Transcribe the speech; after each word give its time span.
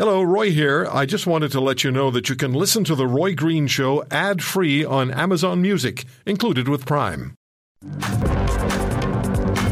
Hello, 0.00 0.22
Roy 0.22 0.50
here. 0.50 0.88
I 0.90 1.04
just 1.04 1.26
wanted 1.26 1.52
to 1.52 1.60
let 1.60 1.84
you 1.84 1.90
know 1.90 2.10
that 2.10 2.30
you 2.30 2.34
can 2.34 2.54
listen 2.54 2.84
to 2.84 2.94
The 2.94 3.06
Roy 3.06 3.34
Green 3.34 3.66
Show 3.66 4.02
ad 4.10 4.42
free 4.42 4.82
on 4.82 5.10
Amazon 5.10 5.60
Music, 5.60 6.06
included 6.24 6.68
with 6.68 6.86
Prime. 6.86 7.34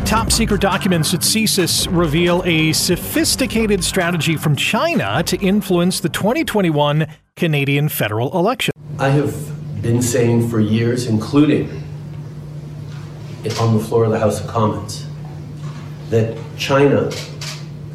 Top 0.05 0.31
secret 0.31 0.61
documents 0.61 1.15
at 1.15 1.21
CSIS 1.21 1.89
reveal 1.91 2.43
a 2.45 2.75
sophisticated 2.75 3.83
strategy 3.83 4.37
from 4.37 4.55
China 4.55 5.23
to 5.23 5.39
influence 5.39 6.01
the 6.01 6.11
2021 6.11 7.07
Canadian 7.35 7.89
federal 7.89 8.31
election. 8.39 8.75
I 8.99 9.09
have 9.09 9.33
been 9.81 10.03
saying 10.03 10.51
for 10.51 10.61
years, 10.61 11.07
including 11.07 11.71
on 13.59 13.79
the 13.79 13.83
floor 13.83 14.05
of 14.05 14.11
the 14.11 14.19
House 14.19 14.43
of 14.43 14.47
Commons, 14.47 15.07
that 16.11 16.37
China 16.59 17.11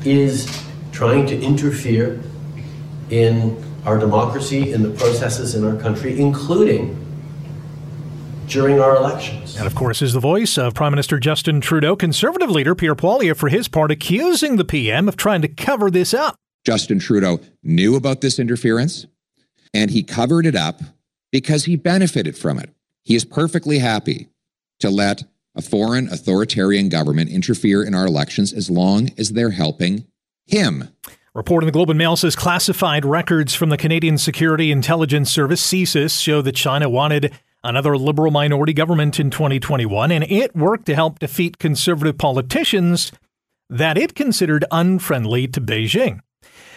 is 0.04 0.63
trying 1.04 1.26
to 1.26 1.38
interfere 1.42 2.18
in 3.10 3.62
our 3.86 3.98
democracy, 3.98 4.72
in 4.72 4.82
the 4.82 4.90
processes 4.92 5.54
in 5.54 5.62
our 5.66 5.76
country, 5.76 6.18
including 6.18 6.98
during 8.48 8.80
our 8.80 8.96
elections. 8.96 9.58
And 9.58 9.68
of 9.68 9.76
course, 9.76 10.02
is 10.02 10.14
the 10.14 10.22
voice 10.22 10.58
of 10.58 10.74
Prime 10.74 10.94
Minister 10.94 11.20
Justin 11.20 11.60
Trudeau, 11.60 11.98
Conservative 11.98 12.50
leader 12.50 12.74
Pierre 12.74 12.96
Poilievre, 12.96 13.36
for 13.36 13.50
his 13.50 13.68
part, 13.68 13.92
accusing 13.92 14.56
the 14.56 14.64
PM 14.64 15.10
of 15.10 15.18
trying 15.18 15.42
to 15.42 15.50
cover 15.50 15.92
this 15.92 16.14
up. 16.14 16.38
Justin 16.64 17.00
Trudeau 17.00 17.42
knew 17.62 17.98
about 17.98 18.22
this 18.22 18.40
interference 18.40 19.06
and 19.74 19.92
he 19.92 20.04
covered 20.04 20.46
it 20.46 20.56
up 20.56 20.80
because 21.34 21.66
he 21.66 21.76
benefited 21.76 22.38
from 22.38 22.58
it. 22.58 22.70
He 23.04 23.14
is 23.14 23.26
perfectly 23.26 23.80
happy 23.80 24.30
to 24.80 24.90
let 24.90 25.26
a 25.54 25.62
foreign 25.62 26.08
authoritarian 26.08 26.88
government 26.88 27.30
interfere 27.30 27.84
in 27.84 27.94
our 27.94 28.06
elections 28.06 28.54
as 28.54 28.70
long 28.70 29.10
as 29.18 29.32
they're 29.32 29.50
helping 29.50 30.06
him. 30.46 30.90
Report 31.34 31.64
in 31.64 31.66
the 31.66 31.72
Globe 31.72 31.90
and 31.90 31.98
Mail 31.98 32.16
says 32.16 32.36
classified 32.36 33.06
records 33.06 33.56
from 33.56 33.70
the 33.70 33.78
Canadian 33.78 34.18
Security 34.18 34.72
Intelligence 34.72 35.32
Service, 35.32 35.66
CSIS, 35.66 36.22
show 36.22 36.42
that 36.44 36.56
China 36.56 36.88
wanted 36.90 37.34
another 37.64 37.98
liberal 37.98 38.32
minority 38.32 38.74
government 38.74 39.20
in 39.20 39.32
2021, 39.32 40.12
and 40.12 40.24
it 40.26 40.56
worked 40.56 40.86
to 40.86 40.96
help 40.96 41.20
defeat 41.20 41.58
conservative 41.58 42.18
politicians 42.18 43.12
that 43.70 43.98
it 43.98 44.14
considered 44.14 44.66
unfriendly 44.70 45.48
to 45.48 45.62
Beijing. 45.62 46.20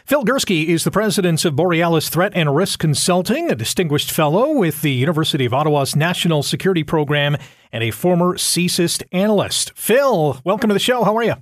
Phil 0.06 0.24
Gurski 0.24 0.66
is 0.68 0.84
the 0.84 0.90
president 0.92 1.44
of 1.44 1.56
Borealis 1.56 2.08
Threat 2.08 2.32
and 2.36 2.54
Risk 2.54 2.78
Consulting, 2.78 3.50
a 3.50 3.56
distinguished 3.56 4.10
fellow 4.10 4.52
with 4.52 4.80
the 4.82 4.92
University 4.92 5.44
of 5.44 5.52
Ottawa's 5.52 5.96
National 5.96 6.44
Security 6.44 6.84
Program, 6.84 7.36
and 7.72 7.82
a 7.82 7.90
former 7.90 8.34
CSIS 8.36 9.02
analyst. 9.10 9.72
Phil, 9.74 10.40
welcome 10.44 10.68
to 10.68 10.74
the 10.74 10.80
show. 10.80 11.02
How 11.02 11.16
are 11.16 11.24
you? 11.24 11.34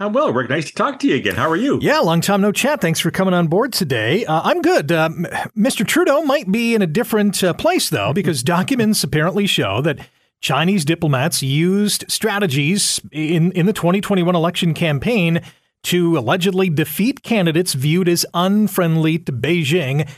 I'm 0.00 0.14
well, 0.14 0.32
Rick. 0.32 0.48
Nice 0.48 0.64
to 0.64 0.74
talk 0.74 0.98
to 1.00 1.06
you 1.06 1.16
again. 1.16 1.34
How 1.34 1.50
are 1.50 1.56
you? 1.56 1.78
Yeah, 1.82 1.98
long 1.98 2.22
time 2.22 2.40
no 2.40 2.52
chat. 2.52 2.80
Thanks 2.80 3.00
for 3.00 3.10
coming 3.10 3.34
on 3.34 3.48
board 3.48 3.74
today. 3.74 4.24
Uh, 4.24 4.40
I'm 4.42 4.62
good. 4.62 4.90
Uh, 4.90 5.10
Mr. 5.54 5.86
Trudeau 5.86 6.22
might 6.22 6.50
be 6.50 6.74
in 6.74 6.80
a 6.80 6.86
different 6.86 7.44
uh, 7.44 7.52
place, 7.52 7.90
though, 7.90 8.14
because 8.14 8.42
documents 8.42 9.04
apparently 9.04 9.46
show 9.46 9.82
that 9.82 9.98
Chinese 10.40 10.86
diplomats 10.86 11.42
used 11.42 12.06
strategies 12.08 12.98
in, 13.12 13.52
in 13.52 13.66
the 13.66 13.74
2021 13.74 14.34
election 14.34 14.72
campaign 14.72 15.42
to 15.82 16.16
allegedly 16.16 16.70
defeat 16.70 17.22
candidates 17.22 17.74
viewed 17.74 18.08
as 18.08 18.24
unfriendly 18.32 19.18
to 19.18 19.32
Beijing. 19.32 20.08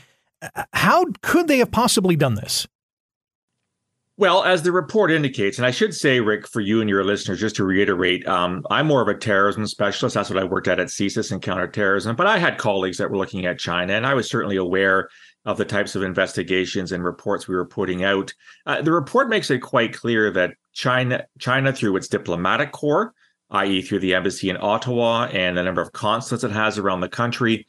Uh, 0.41 0.63
how 0.71 1.03
could 1.21 1.49
they 1.49 1.57
have 1.57 1.71
possibly 1.71 2.15
done 2.15 2.35
this? 2.35 2.67
Well, 4.15 4.43
as 4.43 4.61
the 4.61 4.71
report 4.71 5.11
indicates, 5.11 5.57
and 5.57 5.65
I 5.65 5.71
should 5.71 5.95
say, 5.95 6.19
Rick, 6.19 6.47
for 6.47 6.61
you 6.61 6.81
and 6.81 6.89
your 6.89 7.03
listeners, 7.03 7.39
just 7.39 7.55
to 7.55 7.63
reiterate, 7.63 8.27
um, 8.27 8.63
I'm 8.69 8.85
more 8.85 9.01
of 9.01 9.07
a 9.07 9.15
terrorism 9.15 9.65
specialist. 9.65 10.13
That's 10.13 10.29
what 10.29 10.37
I 10.37 10.43
worked 10.43 10.67
at 10.67 10.79
at 10.79 10.89
CSIS 10.89 11.31
and 11.31 11.41
counterterrorism. 11.41 12.15
But 12.15 12.27
I 12.27 12.37
had 12.37 12.59
colleagues 12.59 12.99
that 12.99 13.09
were 13.09 13.17
looking 13.17 13.47
at 13.47 13.57
China, 13.57 13.93
and 13.93 14.05
I 14.05 14.13
was 14.13 14.29
certainly 14.29 14.57
aware 14.57 15.09
of 15.45 15.57
the 15.57 15.65
types 15.65 15.95
of 15.95 16.03
investigations 16.03 16.91
and 16.91 17.03
reports 17.03 17.47
we 17.47 17.55
were 17.55 17.65
putting 17.65 18.03
out. 18.03 18.31
Uh, 18.67 18.83
the 18.83 18.91
report 18.91 19.29
makes 19.29 19.49
it 19.49 19.59
quite 19.59 19.93
clear 19.93 20.29
that 20.29 20.53
China, 20.73 21.25
China, 21.39 21.73
through 21.73 21.95
its 21.95 22.07
diplomatic 22.07 22.71
corps, 22.71 23.13
i.e., 23.49 23.81
through 23.81 23.99
the 23.99 24.13
embassy 24.13 24.49
in 24.49 24.57
Ottawa 24.61 25.25
and 25.25 25.57
the 25.57 25.63
number 25.63 25.81
of 25.81 25.91
consulates 25.91 26.43
it 26.43 26.51
has 26.51 26.77
around 26.77 27.01
the 27.01 27.09
country, 27.09 27.65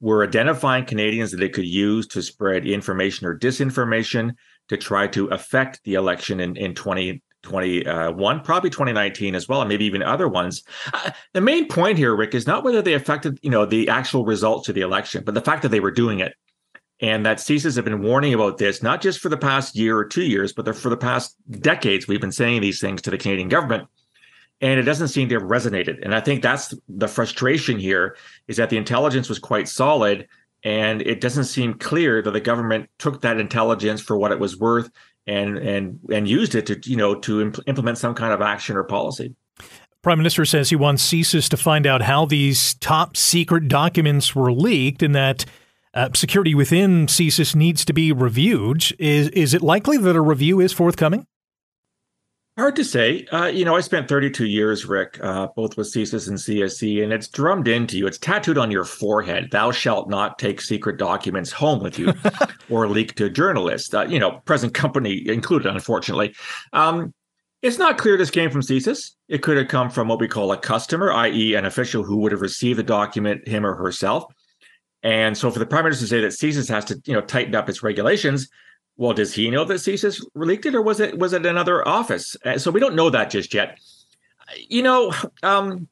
were 0.00 0.24
identifying 0.24 0.86
Canadians 0.86 1.30
that 1.30 1.42
it 1.42 1.52
could 1.52 1.66
use 1.66 2.06
to 2.08 2.22
spread 2.22 2.66
information 2.66 3.26
or 3.26 3.38
disinformation 3.38 4.34
to 4.68 4.76
try 4.76 5.06
to 5.08 5.26
affect 5.28 5.80
the 5.84 5.94
election 5.94 6.40
in, 6.40 6.56
in 6.56 6.74
2021, 6.74 8.40
probably 8.40 8.70
2019 8.70 9.34
as 9.34 9.48
well, 9.48 9.60
and 9.60 9.68
maybe 9.68 9.84
even 9.84 10.02
other 10.02 10.28
ones. 10.28 10.62
Uh, 10.92 11.10
the 11.32 11.40
main 11.40 11.68
point 11.68 11.98
here, 11.98 12.14
Rick, 12.14 12.34
is 12.34 12.46
not 12.46 12.64
whether 12.64 12.82
they 12.82 12.94
affected, 12.94 13.38
you 13.42 13.50
know, 13.50 13.66
the 13.66 13.88
actual 13.88 14.24
results 14.24 14.68
of 14.68 14.74
the 14.74 14.80
election, 14.80 15.24
but 15.24 15.34
the 15.34 15.40
fact 15.40 15.62
that 15.62 15.70
they 15.70 15.80
were 15.80 15.90
doing 15.90 16.20
it. 16.20 16.34
And 17.00 17.26
that 17.26 17.38
CSIS 17.38 17.74
have 17.74 17.84
been 17.84 18.00
warning 18.00 18.32
about 18.32 18.58
this, 18.58 18.80
not 18.80 19.00
just 19.00 19.18
for 19.18 19.28
the 19.28 19.36
past 19.36 19.74
year 19.74 19.98
or 19.98 20.04
two 20.04 20.22
years, 20.22 20.52
but 20.52 20.76
for 20.76 20.88
the 20.88 20.96
past 20.96 21.36
decades. 21.50 22.06
We've 22.06 22.20
been 22.20 22.30
saying 22.30 22.60
these 22.60 22.80
things 22.80 23.02
to 23.02 23.10
the 23.10 23.18
Canadian 23.18 23.48
government 23.48 23.88
and 24.62 24.78
it 24.78 24.84
doesn't 24.84 25.08
seem 25.08 25.28
to 25.28 25.34
have 25.34 25.48
resonated. 25.48 25.98
And 26.02 26.14
I 26.14 26.20
think 26.20 26.40
that's 26.40 26.72
the 26.88 27.08
frustration 27.08 27.78
here 27.78 28.16
is 28.46 28.56
that 28.56 28.70
the 28.70 28.76
intelligence 28.76 29.28
was 29.28 29.40
quite 29.40 29.68
solid, 29.68 30.28
and 30.64 31.02
it 31.02 31.20
doesn't 31.20 31.44
seem 31.44 31.74
clear 31.74 32.22
that 32.22 32.30
the 32.30 32.40
government 32.40 32.88
took 32.98 33.22
that 33.22 33.38
intelligence 33.38 34.00
for 34.00 34.16
what 34.16 34.32
it 34.32 34.38
was 34.38 34.58
worth 34.58 34.90
and 35.26 35.58
and 35.58 36.00
and 36.12 36.28
used 36.28 36.54
it 36.54 36.66
to 36.66 36.80
you 36.84 36.96
know 36.96 37.14
to 37.14 37.40
imp- 37.40 37.60
implement 37.66 37.98
some 37.98 38.14
kind 38.14 38.32
of 38.32 38.40
action 38.40 38.76
or 38.76 38.84
policy. 38.84 39.34
Prime 40.02 40.18
Minister 40.18 40.44
says 40.44 40.68
he 40.68 40.76
wants 40.76 41.08
CSIS 41.08 41.48
to 41.50 41.56
find 41.56 41.86
out 41.86 42.02
how 42.02 42.26
these 42.26 42.74
top 42.74 43.16
secret 43.16 43.68
documents 43.68 44.34
were 44.34 44.52
leaked 44.52 45.00
and 45.00 45.14
that 45.14 45.44
uh, 45.94 46.08
security 46.14 46.56
within 46.56 47.06
CSIS 47.06 47.54
needs 47.54 47.84
to 47.84 47.92
be 47.92 48.10
reviewed. 48.12 48.82
Is, 48.98 49.28
is 49.28 49.54
it 49.54 49.62
likely 49.62 49.98
that 49.98 50.16
a 50.16 50.20
review 50.20 50.58
is 50.58 50.72
forthcoming? 50.72 51.24
Hard 52.58 52.76
to 52.76 52.84
say. 52.84 53.24
Uh, 53.32 53.46
you 53.46 53.64
know, 53.64 53.74
I 53.74 53.80
spent 53.80 54.08
32 54.08 54.44
years, 54.44 54.84
Rick, 54.84 55.18
uh, 55.22 55.48
both 55.56 55.78
with 55.78 55.86
CSIS 55.86 56.28
and 56.28 56.36
CSE, 56.36 57.02
and 57.02 57.10
it's 57.10 57.28
drummed 57.28 57.66
into 57.66 57.96
you. 57.96 58.06
It's 58.06 58.18
tattooed 58.18 58.58
on 58.58 58.70
your 58.70 58.84
forehead. 58.84 59.50
Thou 59.50 59.70
shalt 59.70 60.10
not 60.10 60.38
take 60.38 60.60
secret 60.60 60.98
documents 60.98 61.50
home 61.50 61.82
with 61.82 61.98
you 61.98 62.12
or 62.70 62.88
leak 62.88 63.14
to 63.14 63.30
journalists. 63.30 63.94
Uh, 63.94 64.02
you 64.02 64.18
know, 64.18 64.32
present 64.44 64.74
company 64.74 65.26
included, 65.26 65.72
unfortunately. 65.72 66.34
Um, 66.74 67.14
it's 67.62 67.78
not 67.78 67.96
clear 67.96 68.18
this 68.18 68.30
came 68.30 68.50
from 68.50 68.60
CSIS. 68.60 69.12
It 69.28 69.42
could 69.42 69.56
have 69.56 69.68
come 69.68 69.88
from 69.88 70.08
what 70.08 70.20
we 70.20 70.28
call 70.28 70.52
a 70.52 70.58
customer, 70.58 71.10
i.e., 71.10 71.54
an 71.54 71.64
official 71.64 72.02
who 72.02 72.18
would 72.18 72.32
have 72.32 72.42
received 72.42 72.78
the 72.78 72.82
document, 72.82 73.48
him 73.48 73.64
or 73.64 73.76
herself. 73.76 74.24
And 75.02 75.38
so, 75.38 75.50
for 75.50 75.58
the 75.58 75.66
prime 75.66 75.84
minister 75.84 76.04
to 76.04 76.08
say 76.08 76.20
that 76.20 76.32
CSIS 76.32 76.68
has 76.68 76.84
to, 76.86 77.00
you 77.06 77.14
know, 77.14 77.22
tighten 77.22 77.54
up 77.54 77.70
its 77.70 77.82
regulations, 77.82 78.50
well, 78.96 79.14
does 79.14 79.34
he 79.34 79.50
know 79.50 79.64
that 79.64 79.74
CSIS 79.74 80.24
leaked 80.34 80.66
it, 80.66 80.74
or 80.74 80.82
was 80.82 81.00
it 81.00 81.18
was 81.18 81.32
it 81.32 81.46
another 81.46 81.86
office? 81.86 82.36
Uh, 82.44 82.58
so 82.58 82.70
we 82.70 82.80
don't 82.80 82.94
know 82.94 83.10
that 83.10 83.30
just 83.30 83.54
yet. 83.54 83.78
You 84.68 84.82
know, 84.82 85.14
um, 85.42 85.88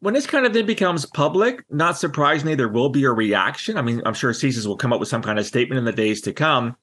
when 0.00 0.14
this 0.14 0.26
kind 0.26 0.44
of 0.44 0.52
thing 0.52 0.66
becomes 0.66 1.06
public, 1.06 1.64
not 1.70 1.98
surprisingly, 1.98 2.54
there 2.54 2.68
will 2.68 2.90
be 2.90 3.04
a 3.04 3.10
reaction. 3.10 3.76
I 3.76 3.82
mean, 3.82 4.02
I'm 4.04 4.14
sure 4.14 4.32
CSIS 4.32 4.66
will 4.66 4.76
come 4.76 4.92
up 4.92 5.00
with 5.00 5.08
some 5.08 5.22
kind 5.22 5.38
of 5.38 5.46
statement 5.46 5.78
in 5.78 5.84
the 5.84 5.92
days 5.92 6.20
to 6.22 6.32
come. 6.32 6.76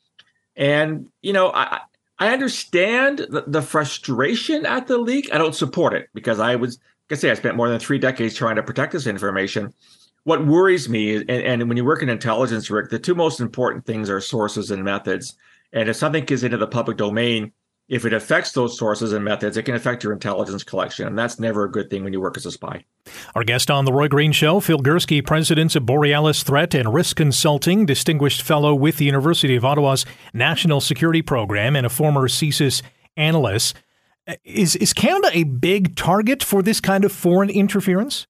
And 0.55 1.07
you 1.22 1.34
know, 1.34 1.51
I 1.53 1.81
I 2.17 2.34
understand 2.34 3.19
the, 3.19 3.44
the 3.45 3.61
frustration 3.61 4.66
at 4.66 4.88
the 4.88 4.97
leak. 4.97 5.34
I 5.34 5.38
don't 5.38 5.55
support 5.55 5.94
it 5.94 6.09
because 6.13 6.39
I 6.39 6.55
was, 6.55 6.79
like 7.09 7.17
I 7.17 7.22
say, 7.22 7.31
I 7.31 7.35
spent 7.35 7.57
more 7.57 7.69
than 7.69 7.79
three 7.79 8.00
decades 8.00 8.35
trying 8.35 8.55
to 8.55 8.63
protect 8.63 8.94
this 8.94 9.05
information 9.05 9.73
what 10.25 10.46
worries 10.46 10.90
me 10.90 11.12
is, 11.12 11.22
and, 11.30 11.41
and, 11.62 11.69
when 11.69 11.78
you 11.78 11.86
work 11.86 12.03
in 12.03 12.09
intelligence, 12.09 12.69
Rick, 12.69 12.90
the 12.90 13.00
two 13.00 13.16
most 13.16 13.40
important 13.40 13.86
things 13.86 14.09
are 14.09 14.19
sources 14.19 14.72
and 14.72 14.84
methods. 14.84 15.36
And 15.72 15.88
if 15.88 15.96
something 15.96 16.25
gets 16.25 16.44
into 16.44 16.58
the 16.58 16.68
public 16.68 16.97
domain, 16.97 17.52
if 17.88 18.06
it 18.06 18.13
affects 18.13 18.52
those 18.53 18.75
sources 18.75 19.14
and 19.14 19.24
methods, 19.24 19.56
it 19.56 19.64
can 19.64 19.75
affect 19.75 20.03
your 20.03 20.14
intelligence 20.14 20.64
collection. 20.64 21.06
And 21.06 21.18
that's 21.18 21.40
never 21.40 21.64
a 21.64 21.72
good 21.72 21.91
thing 21.91 22.03
when 22.03 22.12
you 22.12 22.19
work 22.19 22.38
as 22.38 22.46
a 22.47 22.52
spy. 22.52 22.84
Our 23.35 23.44
guest 23.44 23.69
on 23.69 23.85
The 23.85 23.94
Roy 23.94 24.08
Green 24.08 24.31
Show, 24.31 24.59
Phil 24.59 24.80
Gurski, 24.80 25.24
president 25.24 25.75
of 25.75 25.85
Borealis 25.85 26.41
Threat 26.41 26.74
and 26.74 26.91
Risk 26.91 27.18
Consulting, 27.18 27.85
distinguished 27.85 28.41
fellow 28.41 28.73
with 28.73 28.97
the 28.97 29.05
University 29.05 29.55
of 29.55 29.64
Ottawa's 29.64 30.08
National 30.34 30.82
Security 30.82 31.22
Program, 31.22 31.76
and 31.76 31.85
a 31.85 31.90
former 31.90 32.28
CSIS 32.28 32.82
analyst. 33.16 33.76
Uh, 34.28 34.34
is, 34.44 34.76
is 34.78 34.91
Canada 34.91 35.29
a 35.34 35.44
big 35.44 35.96
target 35.96 36.44
for 36.44 36.64
this 36.64 36.82
kind 36.82 37.05
of 37.05 37.11
foreign 37.11 37.52
interference? 37.52 38.26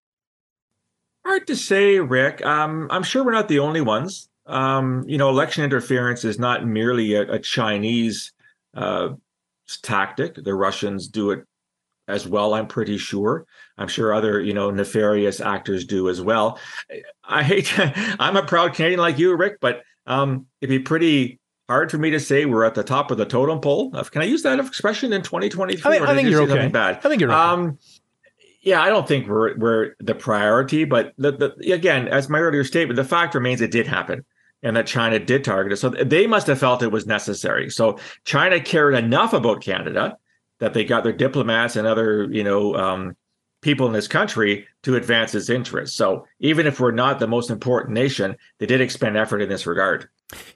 Hard 1.25 1.47
to 1.47 1.55
say, 1.55 1.99
Rick. 1.99 2.45
Um, 2.45 2.87
I'm 2.91 3.03
sure 3.03 3.23
we're 3.23 3.31
not 3.31 3.47
the 3.47 3.59
only 3.59 3.81
ones. 3.81 4.29
Um, 4.45 5.03
you 5.07 5.17
know, 5.17 5.29
election 5.29 5.63
interference 5.63 6.23
is 6.23 6.37
not 6.37 6.67
merely 6.67 7.15
a, 7.15 7.23
a 7.33 7.39
Chinese 7.39 8.31
uh, 8.75 9.09
tactic. 9.81 10.35
The 10.35 10.53
Russians 10.53 11.07
do 11.07 11.31
it 11.31 11.43
as 12.07 12.27
well. 12.27 12.53
I'm 12.53 12.67
pretty 12.67 12.99
sure. 12.99 13.47
I'm 13.77 13.87
sure 13.87 14.13
other, 14.13 14.39
you 14.39 14.53
know, 14.53 14.69
nefarious 14.69 15.41
actors 15.41 15.85
do 15.85 16.09
as 16.09 16.21
well. 16.21 16.59
I 17.23 17.41
hate. 17.41 17.73
I'm 18.19 18.37
a 18.37 18.45
proud 18.45 18.75
Canadian 18.75 18.99
like 18.99 19.17
you, 19.17 19.35
Rick, 19.35 19.57
but 19.59 19.81
um, 20.05 20.45
it'd 20.61 20.69
be 20.69 20.83
pretty 20.83 21.39
hard 21.67 21.89
for 21.89 21.97
me 21.97 22.11
to 22.11 22.19
say 22.19 22.45
we're 22.45 22.63
at 22.65 22.75
the 22.75 22.83
top 22.83 23.09
of 23.09 23.17
the 23.17 23.25
totem 23.25 23.59
pole. 23.59 23.89
Can 23.89 24.21
I 24.21 24.25
use 24.25 24.43
that 24.43 24.59
expression 24.59 25.11
in 25.11 25.23
2023? 25.23 25.97
I, 25.97 26.11
I 26.11 26.15
think 26.15 26.29
you're 26.29 26.43
okay. 26.43 26.67
Bad. 26.67 26.97
I 26.97 27.09
think 27.09 27.19
you're 27.21 27.31
okay. 27.31 27.39
Um, 27.39 27.79
Yeah, 28.65 28.81
I 28.81 28.89
don't 28.89 29.07
think 29.07 29.27
we're 29.27 29.55
we're 29.57 29.95
the 29.99 30.15
priority, 30.15 30.85
but 30.85 31.13
the, 31.17 31.31
the, 31.31 31.71
again, 31.71 32.07
as 32.07 32.29
my 32.29 32.39
earlier 32.39 32.63
statement, 32.63 32.97
the 32.97 33.03
fact 33.03 33.35
remains 33.35 33.61
it 33.61 33.71
did 33.71 33.87
happen 33.87 34.25
and 34.63 34.75
that 34.75 34.87
China 34.87 35.19
did 35.19 35.43
target 35.43 35.73
it. 35.73 35.77
So 35.77 35.89
they 35.89 36.25
must 36.25 36.47
have 36.47 36.59
felt 36.59 36.81
it 36.81 36.91
was 36.91 37.05
necessary. 37.05 37.69
So 37.69 37.99
China 38.23 38.59
cared 38.59 38.95
enough 38.95 39.33
about 39.33 39.61
Canada 39.61 40.17
that 40.59 40.73
they 40.73 40.83
got 40.83 41.03
their 41.03 41.13
diplomats 41.13 41.75
and 41.75 41.85
other, 41.85 42.27
you 42.31 42.43
know, 42.43 42.75
um, 42.75 43.15
people 43.61 43.85
in 43.85 43.93
this 43.93 44.07
country 44.07 44.67
to 44.81 44.95
advance 44.95 45.35
its 45.35 45.49
interests. 45.49 45.95
So 45.95 46.25
even 46.39 46.65
if 46.65 46.79
we're 46.79 46.91
not 46.91 47.19
the 47.19 47.27
most 47.27 47.51
important 47.51 47.93
nation, 47.93 48.35
they 48.57 48.65
did 48.65 48.81
expend 48.81 49.15
effort 49.15 49.41
in 49.41 49.49
this 49.49 49.67
regard. 49.67 50.09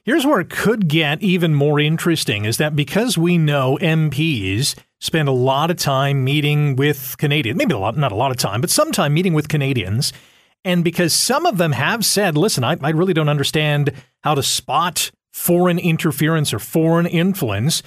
Here's 0.04 0.26
where 0.26 0.40
it 0.40 0.50
could 0.50 0.88
get 0.88 1.22
even 1.22 1.54
more 1.54 1.78
interesting 1.78 2.44
is 2.44 2.56
that 2.56 2.74
because 2.74 3.16
we 3.16 3.38
know 3.38 3.78
MPs 3.80 4.74
spend 5.00 5.28
a 5.28 5.32
lot 5.32 5.70
of 5.70 5.76
time 5.76 6.22
meeting 6.22 6.76
with 6.76 7.16
Canadians, 7.18 7.56
maybe 7.58 7.74
a 7.74 7.78
lot, 7.78 7.96
not 7.96 8.12
a 8.12 8.16
lot 8.16 8.30
of 8.30 8.36
time, 8.36 8.60
but 8.60 8.70
some 8.70 8.92
time 8.92 9.14
meeting 9.14 9.34
with 9.34 9.48
Canadians. 9.48 10.12
And 10.64 10.84
because 10.84 11.14
some 11.14 11.46
of 11.46 11.56
them 11.56 11.72
have 11.72 12.04
said, 12.04 12.36
listen, 12.36 12.64
I, 12.64 12.76
I 12.82 12.90
really 12.90 13.14
don't 13.14 13.30
understand 13.30 13.92
how 14.22 14.34
to 14.34 14.42
spot 14.42 15.10
foreign 15.32 15.78
interference 15.78 16.52
or 16.52 16.58
foreign 16.58 17.06
influence, 17.06 17.82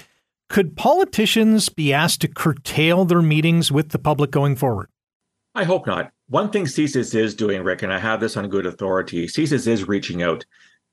could 0.48 0.76
politicians 0.76 1.68
be 1.68 1.92
asked 1.92 2.20
to 2.22 2.28
curtail 2.28 3.04
their 3.04 3.22
meetings 3.22 3.70
with 3.70 3.90
the 3.90 3.98
public 3.98 4.30
going 4.30 4.56
forward? 4.56 4.88
I 5.54 5.64
hope 5.64 5.86
not. 5.86 6.10
One 6.28 6.50
thing 6.50 6.64
CSIS 6.64 7.14
is 7.14 7.34
doing, 7.34 7.62
Rick, 7.62 7.82
and 7.82 7.92
I 7.92 7.98
have 7.98 8.18
this 8.18 8.36
on 8.36 8.48
good 8.48 8.66
authority, 8.66 9.26
CSIS 9.26 9.68
is 9.68 9.86
reaching 9.86 10.22
out 10.22 10.44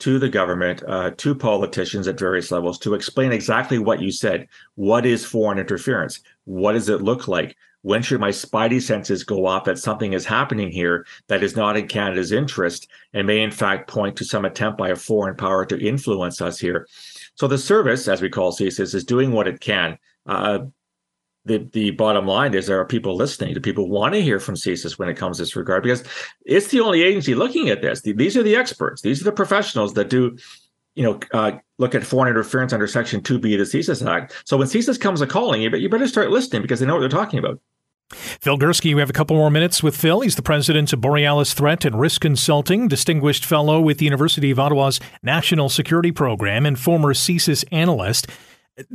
to 0.02 0.18
the 0.18 0.30
government, 0.30 0.84
uh, 0.88 1.12
to 1.12 1.36
politicians 1.36 2.08
at 2.08 2.20
various 2.20 2.52
levels 2.52 2.80
to 2.80 2.96
explain 2.96 3.32
exactly 3.32 3.78
what 3.78 4.02
you 4.02 4.12
said. 4.12 4.48
What 4.74 5.06
is 5.06 5.24
foreign 5.24 5.60
interference? 5.60 6.22
What 6.46 6.74
does 6.74 6.90
it 6.90 7.04
look 7.04 7.28
like? 7.28 7.56
When 7.84 8.02
should 8.02 8.20
my 8.20 8.30
spidey 8.30 8.82
senses 8.82 9.24
go 9.24 9.46
off 9.46 9.66
that 9.66 9.78
something 9.78 10.14
is 10.14 10.26
happening 10.26 10.72
here 10.72 11.06
that 11.28 11.44
is 11.44 11.56
not 11.56 11.78
in 11.78 11.88
Canada's 11.88 12.32
interest 12.32 12.88
and 13.14 13.28
may 13.28 13.42
in 13.42 13.52
fact 13.52 13.90
point 13.90 14.16
to 14.18 14.26
some 14.26 14.46
attempt 14.46 14.78
by 14.78 14.90
a 14.90 14.96
foreign 14.96 15.36
power 15.36 15.66
to 15.66 15.80
influence 15.80 16.42
us 16.42 16.60
here? 16.60 16.88
So 17.36 17.48
the 17.48 17.58
service, 17.58 18.08
as 18.08 18.22
we 18.22 18.30
call 18.30 18.52
CSIS, 18.52 18.96
is 18.96 19.04
doing 19.04 19.32
what 19.32 19.48
it 19.48 19.62
can. 19.62 19.98
Uh, 20.26 20.60
the 21.46 21.68
the 21.74 21.92
bottom 21.92 22.28
line 22.28 22.54
is 22.54 22.68
there 22.68 22.80
are 22.80 22.86
people 22.86 23.16
listening. 23.16 23.54
Do 23.54 23.60
people 23.60 23.90
want 23.90 24.14
to 24.14 24.22
hear 24.22 24.40
from 24.40 24.56
CSIS 24.56 25.00
when 25.00 25.10
it 25.10 25.18
comes 25.18 25.38
to 25.38 25.44
this 25.44 25.56
regard? 25.56 25.84
Because 25.84 26.04
it's 26.46 26.68
the 26.68 26.82
only 26.82 27.02
agency 27.02 27.36
looking 27.36 27.70
at 27.70 27.82
this. 27.82 28.02
These 28.02 28.38
are 28.38 28.44
the 28.44 28.56
experts. 28.56 29.02
These 29.02 29.22
are 29.22 29.26
the 29.26 29.32
professionals 29.32 29.94
that 29.96 30.10
do, 30.10 30.38
you 30.96 31.04
know, 31.04 31.20
uh, 31.34 31.54
look 31.78 31.96
at 31.96 32.04
foreign 32.04 32.30
interference 32.30 32.74
under 32.74 32.88
Section 32.88 33.22
2B 33.22 33.60
of 33.60 33.72
the 33.72 33.78
CSIS 33.78 34.06
Act. 34.08 34.42
So 34.46 34.58
when 34.58 34.68
CSIS 34.68 35.00
comes 35.00 35.22
a 35.22 35.28
calling, 35.28 35.62
you 35.62 35.90
better 35.90 36.08
start 36.08 36.30
listening 36.30 36.62
because 36.62 36.80
they 36.80 36.86
know 36.86 36.94
what 36.94 37.02
they're 37.02 37.10
talking 37.10 37.40
about. 37.40 37.60
Phil 38.12 38.58
Gurski, 38.58 38.94
we 38.94 39.00
have 39.00 39.10
a 39.10 39.14
couple 39.14 39.38
more 39.38 39.50
minutes 39.50 39.82
with 39.82 39.96
Phil. 39.96 40.20
He's 40.20 40.36
the 40.36 40.42
president 40.42 40.92
of 40.92 41.00
Borealis 41.00 41.54
Threat 41.54 41.86
and 41.86 42.00
Risk 42.00 42.22
Consulting, 42.22 42.90
distinguished 42.90 43.46
fellow 43.46 43.80
with 43.80 44.00
the 44.00 44.06
University 44.06 44.52
of 44.52 44.60
Ottawa's 44.60 45.00
National 45.24 45.70
Security 45.70 46.12
Program, 46.12 46.66
and 46.66 46.78
former 46.78 47.14
CSIS 47.14 47.64
analyst. 47.72 48.28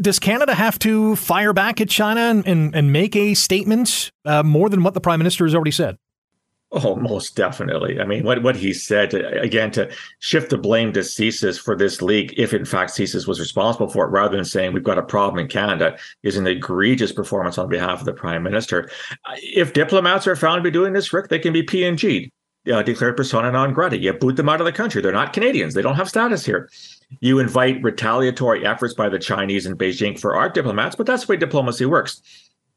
Does 0.00 0.18
Canada 0.18 0.54
have 0.54 0.78
to 0.80 1.16
fire 1.16 1.52
back 1.52 1.80
at 1.80 1.88
China 1.88 2.20
and, 2.20 2.46
and, 2.46 2.74
and 2.74 2.92
make 2.92 3.14
a 3.14 3.34
statement 3.34 4.10
uh, 4.24 4.42
more 4.42 4.68
than 4.68 4.82
what 4.82 4.94
the 4.94 5.00
prime 5.00 5.18
minister 5.18 5.44
has 5.44 5.54
already 5.54 5.70
said? 5.70 5.96
Oh, 6.72 6.96
most 6.96 7.36
definitely. 7.36 8.00
I 8.00 8.04
mean, 8.04 8.24
what, 8.24 8.42
what 8.42 8.56
he 8.56 8.72
said, 8.72 9.14
again, 9.14 9.70
to 9.72 9.88
shift 10.18 10.50
the 10.50 10.58
blame 10.58 10.92
to 10.94 11.00
CSIS 11.00 11.60
for 11.60 11.76
this 11.76 12.02
leak, 12.02 12.34
if 12.36 12.52
in 12.52 12.64
fact 12.64 12.92
CSIS 12.92 13.26
was 13.26 13.38
responsible 13.38 13.88
for 13.88 14.04
it, 14.04 14.10
rather 14.10 14.34
than 14.34 14.44
saying 14.44 14.72
we've 14.72 14.82
got 14.82 14.98
a 14.98 15.02
problem 15.02 15.38
in 15.38 15.46
Canada, 15.46 15.96
is 16.24 16.36
an 16.36 16.46
egregious 16.46 17.12
performance 17.12 17.56
on 17.56 17.68
behalf 17.68 18.00
of 18.00 18.04
the 18.04 18.12
prime 18.12 18.42
minister. 18.42 18.90
If 19.36 19.74
diplomats 19.74 20.26
are 20.26 20.34
found 20.34 20.58
to 20.58 20.62
be 20.62 20.72
doing 20.72 20.92
this, 20.92 21.12
Rick, 21.12 21.28
they 21.28 21.38
can 21.38 21.52
be 21.52 21.62
PNG'd, 21.62 22.32
uh, 22.70 22.82
declared 22.82 23.16
persona 23.16 23.52
non 23.52 23.72
grata. 23.72 23.96
You 23.96 24.12
boot 24.12 24.34
them 24.34 24.48
out 24.48 24.60
of 24.60 24.66
the 24.66 24.72
country. 24.72 25.00
They're 25.00 25.12
not 25.12 25.32
Canadians. 25.32 25.74
They 25.74 25.82
don't 25.82 25.94
have 25.94 26.08
status 26.08 26.44
here. 26.44 26.68
You 27.20 27.38
invite 27.38 27.82
retaliatory 27.82 28.66
efforts 28.66 28.94
by 28.94 29.08
the 29.08 29.18
Chinese 29.18 29.66
and 29.66 29.78
Beijing 29.78 30.18
for 30.18 30.36
our 30.36 30.48
diplomats, 30.48 30.96
but 30.96 31.06
that's 31.06 31.24
the 31.24 31.32
way 31.32 31.36
diplomacy 31.36 31.86
works. 31.86 32.20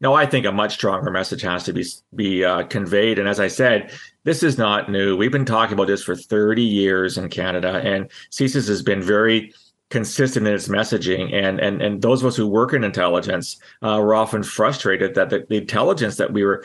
No, 0.01 0.13
I 0.13 0.25
think 0.25 0.45
a 0.45 0.51
much 0.51 0.75
stronger 0.75 1.11
message 1.11 1.41
has 1.41 1.63
to 1.65 1.73
be 1.73 1.85
be 2.15 2.45
uh, 2.45 2.63
conveyed. 2.63 3.19
And 3.19 3.27
as 3.27 3.39
I 3.39 3.47
said, 3.49 3.91
this 4.23 4.43
is 4.43 4.57
not 4.57 4.89
new. 4.89 5.17
We've 5.17 5.31
been 5.31 5.45
talking 5.45 5.73
about 5.73 5.87
this 5.87 6.03
for 6.03 6.15
30 6.15 6.61
years 6.61 7.17
in 7.17 7.29
Canada, 7.29 7.81
and 7.83 8.09
CSIS 8.31 8.67
has 8.69 8.81
been 8.81 9.01
very 9.01 9.53
consistent 9.89 10.47
in 10.47 10.53
its 10.53 10.69
messaging. 10.69 11.33
And 11.33 11.59
and 11.59 11.81
and 11.81 12.01
those 12.01 12.21
of 12.21 12.27
us 12.27 12.37
who 12.37 12.47
work 12.47 12.73
in 12.73 12.83
intelligence 12.83 13.59
uh, 13.81 13.99
were 14.01 14.15
often 14.15 14.43
frustrated 14.43 15.15
that 15.15 15.31
the, 15.31 15.45
the, 15.49 15.57
intelligence 15.57 16.15
that 16.17 16.31
we 16.31 16.45
were 16.45 16.63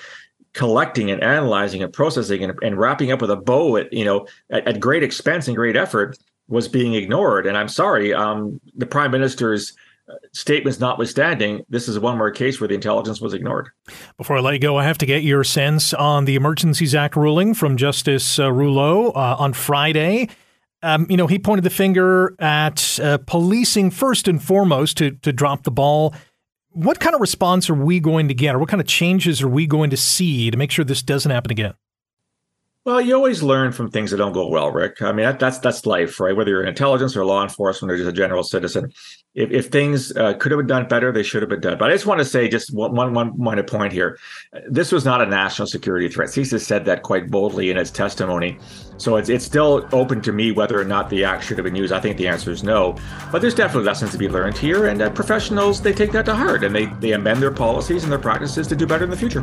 collecting 0.53 1.11
and 1.11 1.23
analyzing 1.23 1.83
and 1.83 1.93
processing 1.93 2.45
and, 2.45 2.57
and 2.63 2.79
wrapping 2.79 3.11
up 3.11 3.21
with 3.21 3.31
a 3.31 3.37
bow 3.37 3.77
at 3.79 3.93
you 3.93 4.05
know 4.05 4.27
at, 4.51 4.69
at 4.69 4.81
great 4.81 5.03
expense 5.03 5.49
and 5.49 5.57
great 5.57 5.77
effort 5.77 6.17
was 6.49 6.69
being 6.69 6.95
ignored. 6.95 7.47
And 7.47 7.57
I'm 7.57 7.69
sorry, 7.69 8.13
um, 8.13 8.61
the 8.77 8.87
prime 8.87 9.11
minister's 9.11 9.73
uh, 10.09 10.15
statements 10.33 10.79
notwithstanding, 10.81 11.65
this 11.71 11.89
is 11.89 11.99
one 11.99 12.19
more 12.19 12.31
case 12.31 12.61
where 12.61 12.69
the 12.69 12.75
intelligence 12.75 13.21
was 13.21 13.33
ignored. 13.33 13.69
Before 14.19 14.37
I 14.37 14.41
let 14.41 14.53
you 14.53 14.59
go, 14.59 14.77
I 14.77 14.85
have 14.85 14.99
to 14.99 15.07
get 15.07 15.23
your 15.23 15.45
sense 15.45 15.95
on 15.95 16.27
the 16.27 16.35
Emergencies 16.35 16.95
Act 16.95 17.17
ruling 17.17 17.55
from 17.55 17.77
Justice 17.77 18.39
uh, 18.39 18.53
Rouleau 18.53 19.11
uh, 19.11 19.37
on 19.39 19.55
Friday. 19.55 20.29
Um, 20.83 21.07
you 21.09 21.17
know, 21.17 21.27
he 21.27 21.39
pointed 21.39 21.65
the 21.65 21.71
finger 21.71 22.37
at 22.39 23.01
uh, 23.03 23.17
policing 23.27 23.91
first 23.91 24.29
and 24.29 24.43
foremost 24.43 24.99
to 24.99 25.13
to 25.13 25.33
drop 25.33 25.63
the 25.63 25.71
ball. 25.71 26.15
What 26.69 27.01
kind 27.01 27.15
of 27.15 27.23
response 27.23 27.71
are 27.71 27.75
we 27.75 28.01
going 28.01 28.29
to 28.29 28.35
get, 28.35 28.55
or 28.55 28.59
what 28.59 28.69
kind 28.69 28.83
of 28.83 28.87
changes 28.87 29.41
are 29.41 29.49
we 29.49 29.67
going 29.67 29.89
to 29.89 29.97
see 29.97 30.51
to 30.51 30.59
make 30.59 30.71
sure 30.71 30.85
this 30.85 31.01
doesn't 31.01 31.31
happen 31.31 31.51
again? 31.51 31.73
Well, 32.85 33.01
you 33.01 33.15
always 33.15 33.43
learn 33.43 33.73
from 33.73 33.91
things 33.91 34.11
that 34.11 34.19
don't 34.19 34.35
go 34.35 34.47
well, 34.47 34.71
Rick. 34.71 35.01
I 35.01 35.11
mean, 35.13 35.25
that, 35.25 35.39
that's 35.39 35.57
that's 35.59 35.87
life, 35.87 36.21
right? 36.21 36.37
Whether 36.37 36.51
you're 36.51 36.63
in 36.63 36.69
intelligence 36.69 37.17
or 37.17 37.25
law 37.25 37.43
enforcement 37.43 37.91
or 37.91 37.97
just 37.97 38.11
a 38.11 38.13
general 38.13 38.43
citizen, 38.43 38.93
if, 39.35 39.51
if 39.51 39.67
things 39.69 40.15
uh, 40.19 40.35
could 40.35 40.53
have 40.53 40.59
been 40.59 40.67
done 40.67 40.87
better, 40.87 41.11
they 41.11 41.23
should 41.23 41.41
have 41.41 41.49
been 41.49 41.63
done. 41.63 41.79
But 41.79 41.89
I 41.89 41.95
just 41.95 42.05
want 42.05 42.19
to 42.19 42.27
say 42.27 42.47
just 42.47 42.75
one, 42.75 42.95
one, 42.95 43.15
one 43.15 43.33
minor 43.39 43.63
point 43.63 43.95
here. 43.95 44.19
This 44.69 44.93
was 44.93 45.07
not 45.07 45.23
a 45.23 45.27
national 45.27 45.67
security 45.67 46.11
threat. 46.11 46.29
CSIS 46.29 46.61
said 46.61 46.85
that 46.85 47.03
quite 47.03 47.31
boldly 47.31 47.71
in 47.71 47.79
its 47.79 47.91
testimony. 47.91 48.59
So 48.99 49.17
it's 49.17 49.31
it's 49.31 49.47
still 49.47 49.89
open 49.93 50.21
to 50.21 50.33
me 50.33 50.53
whether 50.53 50.79
or 50.79 50.85
not 50.85 51.09
the 51.09 51.25
act 51.25 51.45
should 51.45 51.57
have 51.57 51.65
been 51.65 51.75
used. 51.75 51.91
I 51.91 52.01
think 52.01 52.19
the 52.19 52.29
answer 52.29 52.51
is 52.51 52.63
no. 52.63 52.97
But 53.33 53.41
there's 53.41 53.55
definitely 53.55 53.87
lessons 53.87 54.13
to 54.13 54.19
be 54.19 54.29
learned 54.29 54.59
here, 54.59 54.89
and 54.89 55.01
uh, 55.01 55.09
professionals 55.09 55.81
they 55.81 55.95
take 55.95 56.13
that 56.13 56.27
to 56.27 56.35
heart 56.35 56.63
and 56.63 56.75
they 56.75 56.85
they 57.01 57.13
amend 57.13 57.41
their 57.41 57.51
policies 57.51 58.03
and 58.03 58.13
their 58.13 58.19
practices 58.19 58.69
to 58.69 58.77
do 58.77 58.87
better 58.87 59.05
in 59.05 59.11
the 59.11 59.17
future. 59.17 59.43